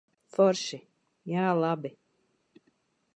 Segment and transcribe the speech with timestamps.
[0.35, 0.79] Forši.
[1.33, 1.93] Jā, labi.